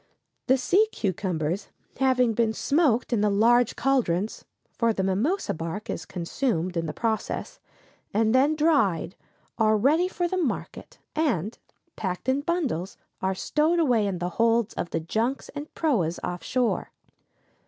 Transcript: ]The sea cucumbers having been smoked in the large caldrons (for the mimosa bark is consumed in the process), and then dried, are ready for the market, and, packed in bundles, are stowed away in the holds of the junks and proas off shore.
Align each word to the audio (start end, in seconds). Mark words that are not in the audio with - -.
]The 0.47 0.57
sea 0.57 0.87
cucumbers 0.91 1.67
having 1.99 2.33
been 2.33 2.53
smoked 2.53 3.13
in 3.13 3.21
the 3.21 3.29
large 3.29 3.75
caldrons 3.75 4.45
(for 4.73 4.93
the 4.93 5.03
mimosa 5.03 5.53
bark 5.53 5.91
is 5.91 6.07
consumed 6.07 6.75
in 6.75 6.87
the 6.87 6.91
process), 6.91 7.59
and 8.11 8.33
then 8.33 8.55
dried, 8.55 9.15
are 9.59 9.77
ready 9.77 10.07
for 10.07 10.27
the 10.27 10.37
market, 10.41 10.97
and, 11.15 11.55
packed 11.95 12.27
in 12.27 12.41
bundles, 12.41 12.97
are 13.21 13.35
stowed 13.35 13.77
away 13.77 14.07
in 14.07 14.17
the 14.17 14.29
holds 14.41 14.73
of 14.73 14.89
the 14.89 14.99
junks 14.99 15.49
and 15.49 15.71
proas 15.75 16.17
off 16.23 16.41
shore. 16.43 16.89